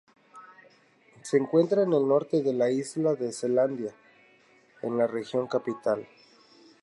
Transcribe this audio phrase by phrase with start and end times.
[1.21, 3.93] Se encuentra en el norte de la isla de Selandia,
[4.81, 6.07] en la Región Capital.